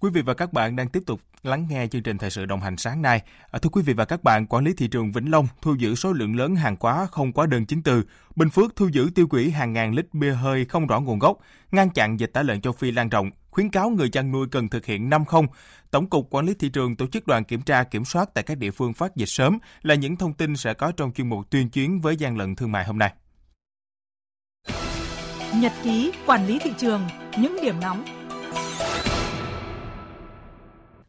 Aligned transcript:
Quý 0.00 0.10
vị 0.10 0.22
và 0.22 0.34
các 0.34 0.52
bạn 0.52 0.76
đang 0.76 0.88
tiếp 0.88 1.02
tục 1.06 1.20
lắng 1.42 1.66
nghe 1.70 1.86
chương 1.86 2.02
trình 2.02 2.18
thời 2.18 2.30
sự 2.30 2.46
đồng 2.46 2.60
hành 2.60 2.76
sáng 2.76 3.02
nay. 3.02 3.22
À, 3.50 3.58
thưa 3.62 3.68
quý 3.72 3.82
vị 3.82 3.92
và 3.92 4.04
các 4.04 4.22
bạn, 4.22 4.46
quản 4.46 4.64
lý 4.64 4.72
thị 4.72 4.88
trường 4.88 5.12
Vĩnh 5.12 5.30
Long 5.30 5.48
thu 5.62 5.74
giữ 5.74 5.94
số 5.94 6.12
lượng 6.12 6.36
lớn 6.36 6.56
hàng 6.56 6.76
hóa 6.80 7.06
không 7.10 7.32
quá 7.32 7.46
đơn 7.46 7.66
chứng 7.66 7.82
từ. 7.82 8.02
Bình 8.36 8.50
Phước 8.50 8.76
thu 8.76 8.88
giữ 8.92 9.10
tiêu 9.14 9.26
hủy 9.30 9.50
hàng 9.50 9.72
ngàn 9.72 9.94
lít 9.94 10.14
bia 10.14 10.32
hơi 10.32 10.64
không 10.64 10.86
rõ 10.86 11.00
nguồn 11.00 11.18
gốc, 11.18 11.38
ngăn 11.72 11.90
chặn 11.90 12.20
dịch 12.20 12.30
tả 12.32 12.42
lợn 12.42 12.60
châu 12.60 12.72
Phi 12.72 12.90
lan 12.90 13.08
rộng, 13.08 13.30
khuyến 13.50 13.70
cáo 13.70 13.90
người 13.90 14.08
chăn 14.08 14.32
nuôi 14.32 14.46
cần 14.50 14.68
thực 14.68 14.86
hiện 14.86 15.10
5 15.10 15.24
không. 15.24 15.46
Tổng 15.90 16.10
cục 16.10 16.26
Quản 16.30 16.46
lý 16.46 16.54
thị 16.54 16.68
trường 16.68 16.96
tổ 16.96 17.06
chức 17.06 17.26
đoàn 17.26 17.44
kiểm 17.44 17.62
tra 17.62 17.82
kiểm 17.82 18.04
soát 18.04 18.28
tại 18.34 18.44
các 18.44 18.58
địa 18.58 18.70
phương 18.70 18.92
phát 18.92 19.16
dịch 19.16 19.28
sớm 19.28 19.58
là 19.82 19.94
những 19.94 20.16
thông 20.16 20.34
tin 20.34 20.56
sẽ 20.56 20.74
có 20.74 20.92
trong 20.96 21.12
chuyên 21.12 21.28
mục 21.28 21.50
tuyên 21.50 21.68
chuyến 21.68 22.00
với 22.00 22.16
gian 22.16 22.36
lận 22.36 22.56
thương 22.56 22.72
mại 22.72 22.84
hôm 22.84 22.98
nay. 22.98 23.12
Nhật 25.54 25.72
ký 25.82 26.12
quản 26.26 26.46
lý 26.46 26.58
thị 26.58 26.70
trường, 26.78 27.08
những 27.38 27.58
điểm 27.62 27.80
nóng 27.80 28.04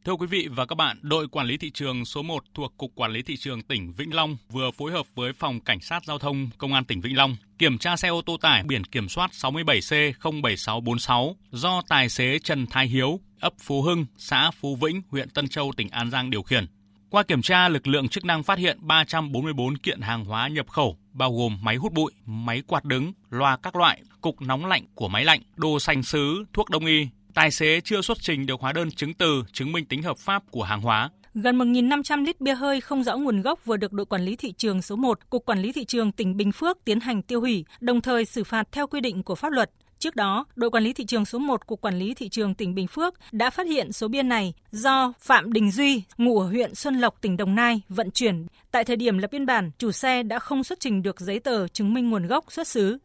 Thưa 0.09 0.15
quý 0.15 0.27
vị 0.27 0.47
và 0.51 0.65
các 0.65 0.75
bạn, 0.75 0.97
đội 1.01 1.27
quản 1.27 1.47
lý 1.47 1.57
thị 1.57 1.71
trường 1.71 2.05
số 2.05 2.21
1 2.21 2.43
thuộc 2.53 2.73
Cục 2.77 2.91
Quản 2.95 3.11
lý 3.11 3.21
Thị 3.21 3.37
trường 3.37 3.61
tỉnh 3.61 3.93
Vĩnh 3.93 4.13
Long 4.13 4.37
vừa 4.51 4.71
phối 4.71 4.91
hợp 4.91 5.05
với 5.15 5.33
Phòng 5.33 5.59
Cảnh 5.59 5.81
sát 5.81 6.05
Giao 6.05 6.19
thông 6.19 6.49
Công 6.57 6.73
an 6.73 6.85
tỉnh 6.85 7.01
Vĩnh 7.01 7.17
Long 7.17 7.35
kiểm 7.57 7.77
tra 7.77 7.95
xe 7.95 8.07
ô 8.07 8.21
tô 8.21 8.37
tải 8.37 8.63
biển 8.63 8.83
kiểm 8.83 9.09
soát 9.09 9.31
67C07646 9.31 11.33
do 11.51 11.81
tài 11.89 12.09
xế 12.09 12.39
Trần 12.39 12.67
Thái 12.67 12.87
Hiếu, 12.87 13.19
ấp 13.39 13.53
Phú 13.59 13.81
Hưng, 13.81 14.05
xã 14.17 14.51
Phú 14.51 14.75
Vĩnh, 14.75 15.01
huyện 15.09 15.29
Tân 15.29 15.47
Châu, 15.47 15.71
tỉnh 15.77 15.89
An 15.89 16.11
Giang 16.11 16.29
điều 16.29 16.43
khiển. 16.43 16.65
Qua 17.09 17.23
kiểm 17.23 17.41
tra, 17.41 17.69
lực 17.69 17.87
lượng 17.87 18.09
chức 18.09 18.25
năng 18.25 18.43
phát 18.43 18.57
hiện 18.57 18.77
344 18.81 19.77
kiện 19.77 20.01
hàng 20.01 20.25
hóa 20.25 20.47
nhập 20.47 20.69
khẩu, 20.69 20.97
bao 21.13 21.33
gồm 21.33 21.57
máy 21.61 21.75
hút 21.75 21.93
bụi, 21.93 22.11
máy 22.25 22.63
quạt 22.67 22.85
đứng, 22.85 23.13
loa 23.29 23.57
các 23.57 23.75
loại, 23.75 24.01
cục 24.21 24.41
nóng 24.41 24.65
lạnh 24.65 24.85
của 24.95 25.07
máy 25.07 25.25
lạnh, 25.25 25.41
đồ 25.55 25.79
sành 25.79 26.03
sứ, 26.03 26.45
thuốc 26.53 26.69
đông 26.69 26.85
y, 26.85 27.07
tài 27.39 27.51
xế 27.51 27.81
chưa 27.81 28.01
xuất 28.01 28.17
trình 28.21 28.45
được 28.45 28.61
hóa 28.61 28.73
đơn 28.73 28.91
chứng 28.91 29.13
từ 29.13 29.43
chứng 29.53 29.71
minh 29.71 29.85
tính 29.85 30.03
hợp 30.03 30.17
pháp 30.17 30.43
của 30.51 30.63
hàng 30.63 30.81
hóa. 30.81 31.09
Gần 31.33 31.57
1.500 31.57 32.25
lít 32.25 32.41
bia 32.41 32.53
hơi 32.53 32.81
không 32.81 33.03
rõ 33.03 33.17
nguồn 33.17 33.41
gốc 33.41 33.65
vừa 33.65 33.77
được 33.77 33.93
đội 33.93 34.05
quản 34.05 34.21
lý 34.21 34.35
thị 34.35 34.53
trường 34.57 34.81
số 34.81 34.95
1, 34.95 35.29
Cục 35.29 35.45
Quản 35.45 35.61
lý 35.61 35.71
Thị 35.71 35.85
trường 35.85 36.11
tỉnh 36.11 36.37
Bình 36.37 36.51
Phước 36.51 36.77
tiến 36.85 36.99
hành 36.99 37.21
tiêu 37.21 37.41
hủy, 37.41 37.65
đồng 37.79 38.01
thời 38.01 38.25
xử 38.25 38.43
phạt 38.43 38.67
theo 38.71 38.87
quy 38.87 39.01
định 39.01 39.23
của 39.23 39.35
pháp 39.35 39.51
luật. 39.51 39.71
Trước 39.99 40.15
đó, 40.15 40.45
đội 40.55 40.69
quản 40.69 40.83
lý 40.83 40.93
thị 40.93 41.05
trường 41.05 41.25
số 41.25 41.39
1 41.39 41.67
của 41.67 41.75
Quản 41.75 41.99
lý 41.99 42.13
Thị 42.13 42.29
trường 42.29 42.55
tỉnh 42.55 42.75
Bình 42.75 42.87
Phước 42.87 43.13
đã 43.31 43.49
phát 43.49 43.67
hiện 43.67 43.91
số 43.91 44.07
bia 44.07 44.23
này 44.23 44.53
do 44.71 45.13
Phạm 45.19 45.53
Đình 45.53 45.71
Duy, 45.71 46.03
ngụ 46.17 46.39
ở 46.39 46.47
huyện 46.47 46.75
Xuân 46.75 46.95
Lộc, 46.95 47.21
tỉnh 47.21 47.37
Đồng 47.37 47.55
Nai, 47.55 47.81
vận 47.89 48.11
chuyển. 48.11 48.47
Tại 48.71 48.83
thời 48.83 48.95
điểm 48.95 49.17
lập 49.17 49.31
biên 49.31 49.45
bản, 49.45 49.71
chủ 49.77 49.91
xe 49.91 50.23
đã 50.23 50.39
không 50.39 50.63
xuất 50.63 50.79
trình 50.79 51.01
được 51.03 51.19
giấy 51.19 51.39
tờ 51.39 51.67
chứng 51.67 51.93
minh 51.93 52.09
nguồn 52.09 52.27
gốc 52.27 52.51
xuất 52.51 52.67
xứ. 52.67 52.97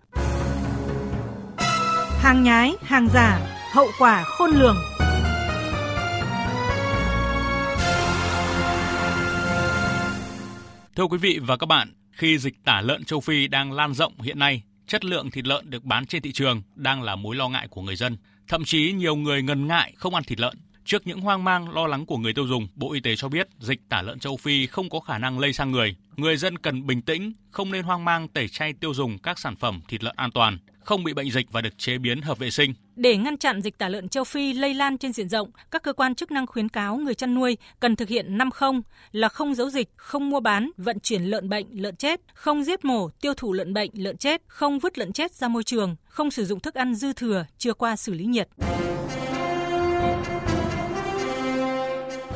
Hàng 2.21 2.43
nhái, 2.43 2.75
hàng 2.83 3.09
giả, 3.15 3.55
hậu 3.75 3.89
quả 3.99 4.25
khôn 4.25 4.51
lường. 4.51 4.77
Thưa 10.97 11.05
quý 11.05 11.19
vị 11.19 11.39
và 11.43 11.57
các 11.57 11.67
bạn, 11.67 11.93
khi 12.11 12.39
dịch 12.39 12.65
tả 12.65 12.81
lợn 12.81 13.05
châu 13.05 13.21
Phi 13.21 13.49
đang 13.49 13.73
lan 13.73 13.95
rộng 13.95 14.21
hiện 14.21 14.39
nay, 14.39 14.63
chất 14.87 15.05
lượng 15.05 15.31
thịt 15.31 15.47
lợn 15.47 15.71
được 15.71 15.85
bán 15.85 16.07
trên 16.07 16.23
thị 16.23 16.33
trường 16.33 16.63
đang 16.75 17.03
là 17.03 17.17
mối 17.17 17.37
lo 17.37 17.49
ngại 17.49 17.69
của 17.69 17.83
người 17.83 17.97
dân. 17.97 18.17
Thậm 18.49 18.65
chí 18.65 18.93
nhiều 18.93 19.17
người 19.17 19.43
ngần 19.43 19.67
ngại 19.67 19.93
không 19.97 20.15
ăn 20.15 20.25
thịt 20.25 20.41
lợn. 20.41 20.57
Trước 20.85 21.07
những 21.07 21.21
hoang 21.21 21.45
mang 21.45 21.75
lo 21.75 21.87
lắng 21.87 22.07
của 22.07 22.17
người 22.17 22.33
tiêu 22.33 22.47
dùng, 22.47 22.69
Bộ 22.75 22.93
Y 22.93 23.01
tế 23.01 23.17
cho 23.17 23.29
biết 23.29 23.49
dịch 23.59 23.81
tả 23.89 24.03
lợn 24.03 24.19
châu 24.19 24.37
Phi 24.37 24.67
không 24.67 24.91
có 24.91 25.01
khả 25.01 25.19
năng 25.19 25.39
lây 25.39 25.53
sang 25.53 25.71
người. 25.71 25.97
Người 26.17 26.37
dân 26.37 26.59
cần 26.59 26.87
bình 26.87 27.03
tĩnh, 27.03 27.33
không 27.51 27.73
nên 27.73 27.83
hoang 27.83 28.05
mang 28.05 28.29
tẩy 28.29 28.49
chay 28.49 28.73
tiêu 28.81 28.95
dùng 28.95 29.19
các 29.19 29.39
sản 29.39 29.57
phẩm 29.57 29.81
thịt 29.89 30.05
lợn 30.05 30.15
an 30.17 30.31
toàn, 30.31 30.59
không 30.85 31.05
bị 31.05 31.15
bệnh 31.15 31.31
dịch 31.31 31.47
và 31.53 31.61
được 31.61 31.79
chế 31.79 31.99
biến 31.99 32.23
hợp 32.23 32.39
vệ 32.39 32.51
sinh. 32.51 32.75
Để 32.97 33.17
ngăn 33.17 33.39
chặn 33.39 33.61
dịch 33.61 33.79
tả 33.79 33.89
lợn 33.89 34.09
châu 34.09 34.25
Phi 34.25 34.53
lây 34.53 34.75
lan 34.75 34.99
trên 34.99 35.13
diện 35.13 35.29
rộng, 35.29 35.51
các 35.71 35.83
cơ 35.83 35.93
quan 35.93 36.15
chức 36.15 36.31
năng 36.31 36.47
khuyến 36.47 36.69
cáo 36.69 36.97
người 36.97 37.15
chăn 37.15 37.35
nuôi 37.35 37.57
cần 37.81 37.97
thực 37.97 38.09
hiện 38.09 38.39
5 38.39 38.51
không 38.51 38.83
là 39.13 39.29
không 39.29 39.55
giấu 39.55 39.71
dịch, 39.71 39.89
không 39.97 40.31
mua 40.31 40.41
bán, 40.41 40.71
vận 40.77 41.01
chuyển 41.01 41.23
lợn 41.23 41.49
bệnh, 41.49 41.67
lợn 41.73 41.97
chết, 41.97 42.21
không 42.35 42.65
giết 42.65 42.85
mổ, 42.85 43.09
tiêu 43.09 43.35
thụ 43.35 43.53
lợn 43.53 43.75
bệnh, 43.75 43.91
lợn 43.95 44.17
chết, 44.17 44.43
không 44.47 44.79
vứt 44.79 44.99
lợn 44.99 45.13
chết 45.13 45.33
ra 45.33 45.49
môi 45.49 45.65
trường, 45.65 45.97
không 46.05 46.31
sử 46.31 46.45
dụng 46.45 46.61
thức 46.61 46.75
ăn 46.75 46.95
dư 46.95 47.13
thừa 47.13 47.47
chưa 47.59 47.75
qua 47.75 47.97
xử 47.97 48.15
lý 48.15 48.25
nhiệt. 48.25 48.49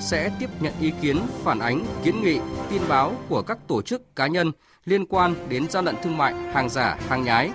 sẽ 0.00 0.30
tiếp 0.38 0.50
nhận 0.60 0.72
ý 0.80 0.92
kiến, 1.02 1.20
phản 1.42 1.58
ánh, 1.58 1.86
kiến 2.04 2.22
nghị, 2.22 2.38
tin 2.70 2.82
báo 2.88 3.16
của 3.28 3.42
các 3.42 3.58
tổ 3.68 3.82
chức 3.82 4.16
cá 4.16 4.26
nhân 4.26 4.52
liên 4.84 5.06
quan 5.06 5.48
đến 5.48 5.70
gian 5.70 5.84
lận 5.84 5.94
thương 6.02 6.16
mại, 6.16 6.34
hàng 6.34 6.68
giả, 6.68 6.98
hàng 7.08 7.24
nhái. 7.24 7.50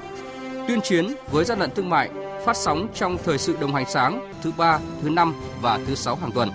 Tuyên 0.68 0.82
chiến 0.82 1.08
với 1.32 1.46
gian 1.46 1.60
lận 1.60 1.70
thương 1.76 1.90
mại 1.90 2.10
phát 2.46 2.56
sóng 2.56 2.88
trong 2.96 3.18
thời 3.24 3.38
sự 3.38 3.58
đồng 3.62 3.74
hành 3.74 3.86
sáng 3.90 4.34
thứ 4.42 4.52
ba, 4.58 4.80
thứ 5.02 5.10
năm 5.10 5.34
và 5.62 5.80
thứ 5.88 5.96
sáu 5.96 6.16
hàng 6.16 6.32
tuần. 6.32 6.50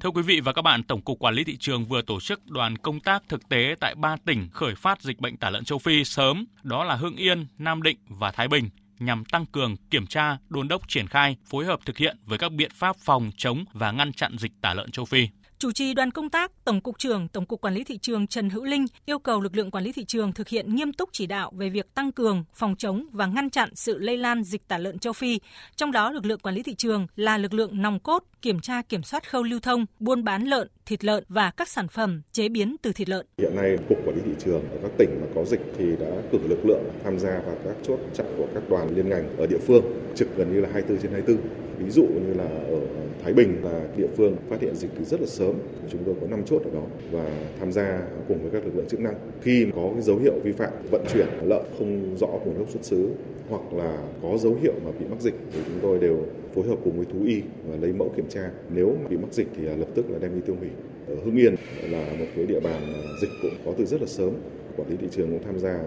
Thưa 0.00 0.10
quý 0.10 0.22
vị 0.22 0.40
và 0.40 0.52
các 0.52 0.62
bạn, 0.62 0.82
Tổng 0.82 1.02
cục 1.02 1.18
Quản 1.18 1.34
lý 1.34 1.44
thị 1.44 1.56
trường 1.56 1.84
vừa 1.84 2.02
tổ 2.02 2.20
chức 2.20 2.46
đoàn 2.46 2.78
công 2.78 3.00
tác 3.00 3.22
thực 3.28 3.48
tế 3.48 3.74
tại 3.80 3.94
ba 3.94 4.16
tỉnh 4.24 4.48
khởi 4.52 4.74
phát 4.74 5.02
dịch 5.02 5.20
bệnh 5.20 5.36
tả 5.36 5.50
lợn 5.50 5.64
châu 5.64 5.78
Phi 5.78 6.04
sớm, 6.04 6.46
đó 6.62 6.84
là 6.84 6.94
Hưng 6.94 7.16
Yên, 7.16 7.46
Nam 7.58 7.82
Định 7.82 7.98
và 8.08 8.30
Thái 8.30 8.48
Bình 8.48 8.68
nhằm 9.00 9.24
tăng 9.24 9.46
cường 9.46 9.76
kiểm 9.90 10.06
tra, 10.06 10.38
đôn 10.48 10.68
đốc 10.68 10.88
triển 10.88 11.06
khai, 11.06 11.36
phối 11.46 11.64
hợp 11.64 11.80
thực 11.86 11.98
hiện 11.98 12.16
với 12.24 12.38
các 12.38 12.52
biện 12.52 12.70
pháp 12.74 12.96
phòng 12.96 13.30
chống 13.36 13.64
và 13.72 13.92
ngăn 13.92 14.12
chặn 14.12 14.38
dịch 14.38 14.52
tả 14.60 14.74
lợn 14.74 14.90
châu 14.90 15.04
Phi. 15.04 15.28
Chủ 15.60 15.72
trì 15.72 15.94
đoàn 15.94 16.10
công 16.10 16.30
tác, 16.30 16.64
Tổng 16.64 16.80
cục 16.80 16.98
trưởng 16.98 17.28
Tổng 17.28 17.46
cục 17.46 17.60
Quản 17.60 17.74
lý 17.74 17.84
thị 17.84 17.98
trường 17.98 18.26
Trần 18.26 18.50
Hữu 18.50 18.64
Linh 18.64 18.86
yêu 19.06 19.18
cầu 19.18 19.40
lực 19.40 19.56
lượng 19.56 19.70
quản 19.70 19.84
lý 19.84 19.92
thị 19.92 20.04
trường 20.04 20.32
thực 20.32 20.48
hiện 20.48 20.74
nghiêm 20.74 20.92
túc 20.92 21.08
chỉ 21.12 21.26
đạo 21.26 21.52
về 21.56 21.68
việc 21.68 21.94
tăng 21.94 22.12
cường, 22.12 22.44
phòng 22.54 22.74
chống 22.78 23.06
và 23.12 23.26
ngăn 23.26 23.50
chặn 23.50 23.70
sự 23.74 23.98
lây 23.98 24.16
lan 24.16 24.44
dịch 24.44 24.68
tả 24.68 24.78
lợn 24.78 24.98
châu 24.98 25.12
Phi. 25.12 25.40
Trong 25.76 25.92
đó, 25.92 26.10
lực 26.10 26.26
lượng 26.26 26.38
quản 26.38 26.54
lý 26.54 26.62
thị 26.62 26.74
trường 26.74 27.06
là 27.16 27.38
lực 27.38 27.54
lượng 27.54 27.82
nòng 27.82 27.98
cốt 27.98 28.24
kiểm 28.42 28.60
tra 28.60 28.82
kiểm 28.82 29.02
soát 29.02 29.30
khâu 29.30 29.42
lưu 29.42 29.60
thông, 29.60 29.86
buôn 29.98 30.24
bán 30.24 30.44
lợn, 30.44 30.68
thịt 30.86 31.04
lợn 31.04 31.24
và 31.28 31.50
các 31.50 31.68
sản 31.68 31.88
phẩm 31.88 32.22
chế 32.32 32.48
biến 32.48 32.76
từ 32.82 32.92
thịt 32.92 33.08
lợn. 33.08 33.26
Hiện 33.38 33.56
nay, 33.56 33.76
Cục 33.88 33.98
Quản 34.06 34.16
lý 34.16 34.22
thị 34.26 34.32
trường 34.44 34.70
ở 34.70 34.78
các 34.82 34.90
tỉnh 34.98 35.10
mà 35.20 35.26
có 35.34 35.44
dịch 35.44 35.60
thì 35.78 35.84
đã 36.00 36.10
cử 36.32 36.38
lực 36.48 36.64
lượng 36.64 36.82
tham 37.04 37.18
gia 37.18 37.30
vào 37.30 37.56
các 37.64 37.76
chốt 37.82 37.98
chặn 38.14 38.26
của 38.36 38.46
các 38.54 38.62
đoàn 38.70 38.96
liên 38.96 39.08
ngành 39.08 39.36
ở 39.36 39.46
địa 39.46 39.60
phương, 39.66 39.84
trực 40.14 40.36
gần 40.36 40.52
như 40.52 40.60
là 40.60 40.68
24 40.72 41.02
trên 41.02 41.12
24. 41.12 41.44
Ví 41.78 41.90
dụ 41.90 42.02
như 42.02 42.34
là 42.34 42.44
ở 42.44 42.80
Thái 43.22 43.32
Bình 43.32 43.56
là 43.62 43.80
địa 43.96 44.06
phương 44.16 44.36
phát 44.48 44.60
hiện 44.60 44.74
dịch 44.74 44.90
từ 44.98 45.04
rất 45.04 45.20
là 45.20 45.26
sớm. 45.26 45.54
Chúng 45.90 46.04
tôi 46.04 46.14
có 46.20 46.26
5 46.26 46.42
chốt 46.46 46.62
ở 46.64 46.70
đó 46.74 46.86
và 47.10 47.30
tham 47.60 47.72
gia 47.72 48.02
cùng 48.28 48.42
với 48.42 48.50
các 48.50 48.64
lực 48.64 48.76
lượng 48.76 48.86
chức 48.88 49.00
năng. 49.00 49.14
Khi 49.42 49.66
có 49.74 49.90
cái 49.92 50.02
dấu 50.02 50.18
hiệu 50.18 50.34
vi 50.44 50.52
phạm, 50.52 50.72
vận 50.90 51.04
chuyển 51.12 51.26
lợn 51.44 51.62
không 51.78 52.16
rõ 52.16 52.26
nguồn 52.26 52.58
gốc 52.58 52.70
xuất 52.70 52.84
xứ 52.84 53.10
hoặc 53.48 53.72
là 53.72 53.98
có 54.22 54.38
dấu 54.38 54.56
hiệu 54.62 54.72
mà 54.84 54.90
bị 55.00 55.06
mắc 55.10 55.20
dịch 55.20 55.34
thì 55.52 55.60
chúng 55.66 55.78
tôi 55.82 55.98
đều 55.98 56.26
phối 56.54 56.66
hợp 56.66 56.76
cùng 56.84 56.96
với 56.96 57.06
thú 57.12 57.18
y 57.26 57.42
và 57.68 57.76
lấy 57.80 57.92
mẫu 57.92 58.12
kiểm 58.16 58.28
tra. 58.28 58.50
Nếu 58.74 58.96
mà 59.02 59.08
bị 59.08 59.16
mắc 59.16 59.32
dịch 59.32 59.48
thì 59.56 59.66
à, 59.66 59.76
lập 59.76 59.88
tức 59.94 60.10
là 60.10 60.18
đem 60.18 60.34
đi 60.34 60.40
tiêu 60.46 60.56
hủy. 60.60 60.68
Ở 61.08 61.14
Hưng 61.24 61.36
Yên 61.36 61.54
là 61.90 62.12
một 62.18 62.26
cái 62.36 62.46
địa 62.46 62.60
bàn 62.60 62.82
dịch 63.20 63.30
cũng 63.42 63.54
có 63.64 63.72
từ 63.78 63.84
rất 63.84 64.00
là 64.00 64.06
sớm. 64.06 64.30
Quản 64.76 64.88
lý 64.90 64.96
thị 64.96 65.06
trường 65.10 65.30
cũng 65.30 65.42
tham 65.44 65.58
gia 65.58 65.78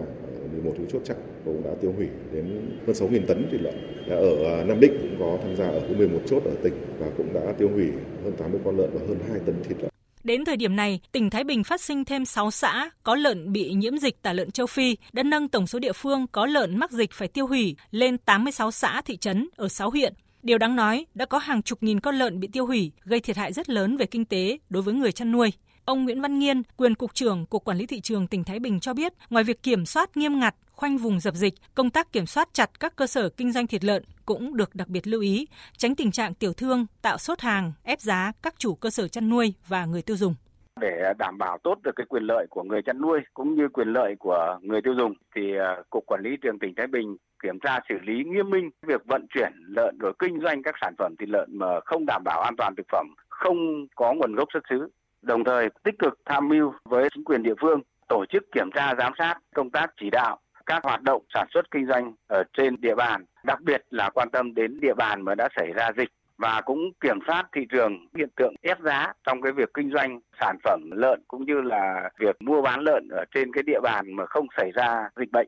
11 0.53 0.73
cái 0.77 0.85
chốt 0.91 1.01
chặn 1.05 1.17
cũng 1.45 1.63
đã 1.63 1.71
tiêu 1.81 1.93
hủy 1.97 2.07
đến 2.33 2.69
hơn 2.87 2.95
6.000 2.95 3.25
tấn 3.27 3.47
thịt 3.51 3.61
lợn. 3.61 3.75
Ở 4.09 4.59
à, 4.59 4.63
Nam 4.63 4.79
Định 4.79 4.97
cũng 5.01 5.19
có 5.19 5.37
tham 5.41 5.55
gia 5.55 5.67
ở 5.67 5.81
11 5.97 6.19
chốt 6.25 6.43
ở 6.45 6.51
tỉnh 6.63 6.73
và 6.99 7.07
cũng 7.17 7.33
đã 7.33 7.53
tiêu 7.57 7.69
hủy 7.73 7.87
hơn 8.23 8.33
80 8.37 8.59
con 8.65 8.77
lợn 8.77 8.89
và 8.93 8.99
hơn 9.07 9.17
2 9.29 9.39
tấn 9.45 9.55
thịt 9.63 9.77
lợn. 9.81 9.89
Đến 10.23 10.45
thời 10.45 10.57
điểm 10.57 10.75
này, 10.75 10.99
tỉnh 11.11 11.29
Thái 11.29 11.43
Bình 11.43 11.63
phát 11.63 11.81
sinh 11.81 12.05
thêm 12.05 12.25
6 12.25 12.51
xã 12.51 12.89
có 13.03 13.15
lợn 13.15 13.51
bị 13.51 13.73
nhiễm 13.73 13.97
dịch 13.97 14.21
tả 14.21 14.33
lợn 14.33 14.51
châu 14.51 14.67
Phi, 14.67 14.97
đã 15.13 15.23
nâng 15.23 15.47
tổng 15.47 15.67
số 15.67 15.79
địa 15.79 15.93
phương 15.93 16.25
có 16.31 16.45
lợn 16.45 16.77
mắc 16.77 16.91
dịch 16.91 17.11
phải 17.11 17.27
tiêu 17.27 17.47
hủy 17.47 17.75
lên 17.91 18.17
86 18.17 18.71
xã 18.71 19.01
thị 19.05 19.17
trấn 19.17 19.49
ở 19.55 19.67
6 19.67 19.89
huyện. 19.89 20.13
Điều 20.43 20.57
đáng 20.57 20.75
nói, 20.75 21.05
đã 21.15 21.25
có 21.25 21.37
hàng 21.37 21.61
chục 21.61 21.83
nghìn 21.83 21.99
con 21.99 22.15
lợn 22.15 22.39
bị 22.39 22.47
tiêu 22.47 22.65
hủy, 22.65 22.91
gây 23.03 23.19
thiệt 23.19 23.37
hại 23.37 23.53
rất 23.53 23.69
lớn 23.69 23.97
về 23.97 24.05
kinh 24.05 24.25
tế 24.25 24.57
đối 24.69 24.83
với 24.83 24.93
người 24.93 25.11
chăn 25.11 25.31
nuôi. 25.31 25.51
Ông 25.85 26.03
Nguyễn 26.03 26.21
Văn 26.21 26.39
Nghiên, 26.39 26.61
quyền 26.77 26.95
cục 26.95 27.13
trưởng 27.13 27.45
Cục 27.45 27.63
Quản 27.63 27.77
lý 27.77 27.85
thị 27.85 28.01
trường 28.01 28.27
tỉnh 28.27 28.43
Thái 28.43 28.59
Bình 28.59 28.79
cho 28.79 28.93
biết, 28.93 29.13
ngoài 29.29 29.43
việc 29.43 29.63
kiểm 29.63 29.85
soát 29.85 30.17
nghiêm 30.17 30.39
ngặt, 30.39 30.55
khoanh 30.71 30.97
vùng 30.97 31.19
dập 31.19 31.33
dịch, 31.33 31.53
công 31.75 31.89
tác 31.89 32.11
kiểm 32.11 32.25
soát 32.25 32.49
chặt 32.53 32.79
các 32.79 32.95
cơ 32.95 33.07
sở 33.07 33.29
kinh 33.29 33.51
doanh 33.51 33.67
thịt 33.67 33.83
lợn 33.83 34.03
cũng 34.25 34.57
được 34.57 34.75
đặc 34.75 34.87
biệt 34.87 35.07
lưu 35.07 35.21
ý, 35.21 35.47
tránh 35.77 35.95
tình 35.95 36.11
trạng 36.11 36.33
tiểu 36.33 36.53
thương 36.53 36.85
tạo 37.01 37.17
sốt 37.17 37.41
hàng, 37.41 37.73
ép 37.83 38.01
giá 38.01 38.31
các 38.41 38.53
chủ 38.57 38.75
cơ 38.75 38.89
sở 38.89 39.07
chăn 39.07 39.29
nuôi 39.29 39.53
và 39.67 39.85
người 39.85 40.01
tiêu 40.01 40.17
dùng. 40.17 40.35
để 40.81 41.13
đảm 41.19 41.37
bảo 41.37 41.57
tốt 41.63 41.77
được 41.83 41.91
cái 41.95 42.05
quyền 42.09 42.23
lợi 42.23 42.45
của 42.49 42.63
người 42.63 42.81
chăn 42.81 43.01
nuôi 43.01 43.19
cũng 43.33 43.55
như 43.55 43.67
quyền 43.73 43.87
lợi 43.87 44.15
của 44.19 44.59
người 44.61 44.81
tiêu 44.81 44.93
dùng 44.97 45.13
thì 45.35 45.41
à, 45.57 45.77
cục 45.89 46.05
quản 46.05 46.21
lý 46.23 46.29
trường 46.41 46.59
tỉnh 46.59 46.73
Thái 46.77 46.87
Bình 46.87 47.17
kiểm 47.43 47.59
tra 47.59 47.79
xử 47.89 47.95
lý 48.01 48.23
nghiêm 48.23 48.49
minh 48.49 48.69
việc 48.87 49.01
vận 49.05 49.25
chuyển 49.33 49.51
lợn 49.67 49.97
rồi 49.99 50.13
kinh 50.19 50.39
doanh 50.43 50.63
các 50.63 50.75
sản 50.81 50.93
phẩm 50.97 51.15
thịt 51.19 51.29
lợn 51.29 51.57
mà 51.57 51.67
không 51.85 52.05
đảm 52.05 52.21
bảo 52.25 52.41
an 52.41 52.55
toàn 52.57 52.73
thực 52.77 52.85
phẩm, 52.91 53.07
không 53.29 53.87
có 53.95 54.13
nguồn 54.13 54.35
gốc 54.35 54.47
xuất 54.53 54.63
xứ. 54.69 54.89
Đồng 55.23 55.43
thời 55.43 55.69
tích 55.83 55.95
cực 55.99 56.19
tham 56.25 56.49
mưu 56.49 56.73
với 56.83 57.09
chính 57.13 57.23
quyền 57.23 57.43
địa 57.43 57.53
phương 57.61 57.81
tổ 58.09 58.25
chức 58.29 58.43
kiểm 58.51 58.69
tra 58.75 58.95
giám 58.97 59.13
sát 59.17 59.35
công 59.55 59.69
tác 59.69 59.91
chỉ 60.01 60.09
đạo 60.09 60.39
các 60.65 60.83
hoạt 60.83 61.01
động 61.01 61.23
sản 61.33 61.47
xuất 61.53 61.71
kinh 61.71 61.87
doanh 61.87 62.13
ở 62.27 62.43
trên 62.57 62.81
địa 62.81 62.95
bàn, 62.95 63.25
đặc 63.43 63.61
biệt 63.61 63.85
là 63.89 64.09
quan 64.13 64.29
tâm 64.31 64.53
đến 64.53 64.79
địa 64.79 64.93
bàn 64.93 65.21
mà 65.21 65.35
đã 65.35 65.49
xảy 65.55 65.73
ra 65.75 65.91
dịch 65.97 66.09
và 66.37 66.61
cũng 66.65 66.79
kiểm 67.01 67.19
soát 67.27 67.45
thị 67.55 67.61
trường 67.71 68.07
hiện 68.17 68.29
tượng 68.35 68.55
ép 68.61 68.79
giá 68.81 69.13
trong 69.23 69.41
cái 69.41 69.51
việc 69.51 69.69
kinh 69.73 69.91
doanh 69.93 70.19
sản 70.39 70.57
phẩm 70.63 70.89
lợn 70.91 71.21
cũng 71.27 71.45
như 71.45 71.61
là 71.61 72.09
việc 72.19 72.41
mua 72.41 72.61
bán 72.61 72.79
lợn 72.79 73.07
ở 73.07 73.25
trên 73.35 73.53
cái 73.53 73.63
địa 73.63 73.79
bàn 73.83 74.05
mà 74.15 74.25
không 74.25 74.47
xảy 74.57 74.71
ra 74.71 75.09
dịch 75.15 75.31
bệnh. 75.31 75.47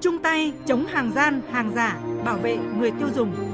Chung 0.00 0.18
tay 0.22 0.52
chống 0.66 0.84
hàng 0.86 1.10
gian, 1.14 1.40
hàng 1.52 1.70
giả, 1.74 1.96
bảo 2.24 2.36
vệ 2.36 2.56
người 2.78 2.90
tiêu 2.90 3.08
dùng. 3.14 3.51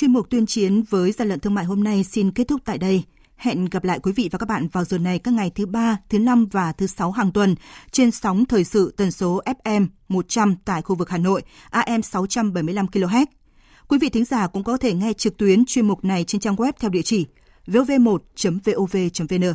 Chuyên 0.00 0.12
mục 0.12 0.30
tuyên 0.30 0.46
chiến 0.46 0.82
với 0.82 1.12
gian 1.12 1.28
lận 1.28 1.40
thương 1.40 1.54
mại 1.54 1.64
hôm 1.64 1.84
nay 1.84 2.04
xin 2.04 2.30
kết 2.30 2.48
thúc 2.48 2.60
tại 2.64 2.78
đây. 2.78 3.02
Hẹn 3.36 3.64
gặp 3.64 3.84
lại 3.84 3.98
quý 4.02 4.12
vị 4.12 4.28
và 4.32 4.38
các 4.38 4.48
bạn 4.48 4.68
vào 4.68 4.84
giờ 4.84 4.98
này 4.98 5.18
các 5.18 5.34
ngày 5.34 5.50
thứ 5.54 5.66
ba, 5.66 5.98
thứ 6.08 6.18
năm 6.18 6.46
và 6.46 6.72
thứ 6.72 6.86
sáu 6.86 7.10
hàng 7.10 7.32
tuần 7.32 7.54
trên 7.90 8.10
sóng 8.10 8.44
thời 8.44 8.64
sự 8.64 8.94
tần 8.96 9.10
số 9.10 9.42
FM 9.64 9.86
100 10.08 10.56
tại 10.64 10.82
khu 10.82 10.96
vực 10.96 11.10
Hà 11.10 11.18
Nội, 11.18 11.42
AM 11.70 12.02
675 12.02 12.86
kHz. 12.86 13.26
Quý 13.88 13.98
vị 13.98 14.08
thính 14.08 14.24
giả 14.24 14.46
cũng 14.46 14.64
có 14.64 14.76
thể 14.76 14.94
nghe 14.94 15.12
trực 15.12 15.36
tuyến 15.36 15.64
chuyên 15.64 15.88
mục 15.88 16.04
này 16.04 16.24
trên 16.24 16.40
trang 16.40 16.56
web 16.56 16.72
theo 16.80 16.90
địa 16.90 17.02
chỉ 17.02 17.26
vov1.vov.vn. 17.66 19.54